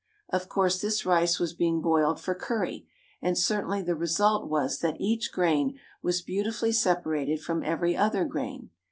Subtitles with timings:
[0.29, 2.87] Of course, this rice was being boiled for curry,
[3.21, 8.71] and certainly the result was that each grain was beautifully separated from every other grain.